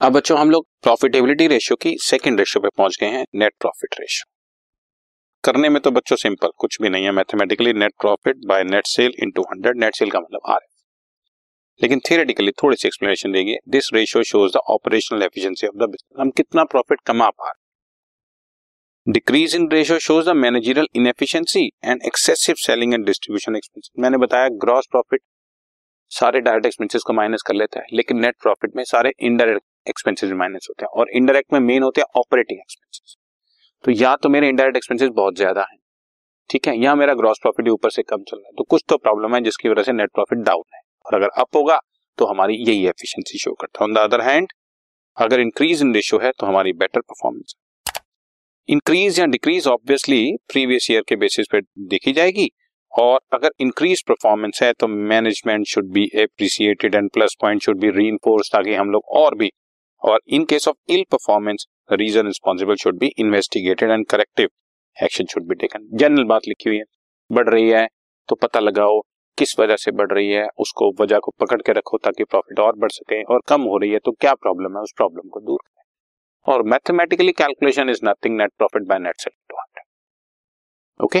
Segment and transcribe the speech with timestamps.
[0.00, 3.94] अब बच्चों, हम लोग प्रॉफिटेबिलिटी रेशियो की सेकंड रेशियो पे पहुँच गए हैं नेट प्रॉफिट
[4.00, 4.30] रेशियो
[5.44, 9.12] करने में तो बच्चों सिंपल कुछ भी नहीं है mathematically net profit by net sale
[9.22, 10.60] into hundred net sale का मतलब आर
[11.80, 16.20] लेकिन थियोरेटिकली थोड़ी सी एक्सप्लेनेशन देगी this ratio shows the operational efficiency of the business
[16.20, 22.54] हम कितना प्रॉफिट कमा पा रहे decrease in ratio shows the managerial inefficiency and excessive
[22.58, 25.22] selling and distribution expense मैंने बताया ग्रॉस प्रॉफिट
[26.12, 30.30] सारे डायरेक्ट एक्सपेंसेस को माइनस कर लेता है, लेकिन नेट प्रॉफिट में सारे इनडायरेक्ट एक्सपेंसेस
[30.34, 33.16] माइनस होते हैं और इनडायरेक्ट में मेन होते हैं ऑपरेटिंग एक्सपेंसेस
[33.84, 35.76] तो या तो मेरे इनडायरेक्ट एक्सपेंसेस बहुत ज़्यादा है,
[36.50, 38.96] ठीक है, या मेरा ग्रॉस प्रॉफिट ऊपर से कम चल रहा है तो कुछ तो
[38.98, 41.78] प्रॉब्लम है जिसकी वजह से नेट प्रॉफिट डाउन है। और अगर अप होगा
[42.18, 44.52] तो हमारी यही एफिशिएंसी शो करता है। ऑन द अदर हैंड
[45.16, 47.54] अगर इंक्रीज इन रेशियो है तो हमारी बेटर परफॉर्मेंस
[48.68, 52.48] इंक्रीज या डिक्रीज ऑब्वियसली प्रीवियस ईयर के बेसिस पे देखी जाएगी,
[52.92, 57.90] और अगर इंक्रीज परफॉर्मेंस है तो management should be appreciated and plus point should be
[57.92, 59.50] re ताकि हम लोग और भी
[60.02, 64.48] और in case of ill performance reason responsible should be investigated and corrective
[64.96, 66.84] action should be taken general बात लिखी हुई है।
[67.30, 67.86] बढ़ रही है
[68.28, 69.00] तो पता लगाओ
[69.38, 72.76] किस वजह से बढ़ रही है। उसको वजह को पकड़ के रखो ताकि प्रॉफिट और
[72.78, 74.82] बढ़ सके। और कम हो रही है तो क्या प्रॉब्लम है?
[74.82, 75.84] उस प्रॉब्लम को दूर करें।
[76.46, 81.20] और mathematically calculation is nothing net profit by net sale to hundred okay